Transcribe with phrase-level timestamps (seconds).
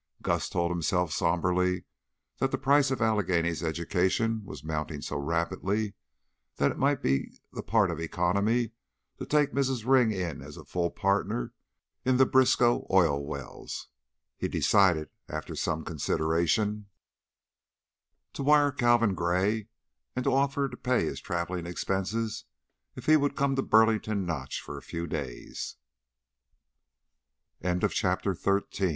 [0.23, 1.83] Gus told himself somberly
[2.39, 5.93] that the price of Allegheny's education was mounting so rapidly
[6.55, 8.71] that it might be the part of economy
[9.19, 9.85] to take Mrs.
[9.85, 11.53] Ring in as a full partner
[12.03, 13.89] in the Briskow oil wells.
[14.37, 16.87] He decided, after some consideration,
[18.33, 19.67] to wire Calvin Gray
[20.15, 22.45] and offer to pay his traveling expenses
[22.95, 25.75] if he would come to Burlington Notch for a few days.
[27.61, 27.69] CHAPTER XIV
[28.01, 28.89] One accomplishment that Al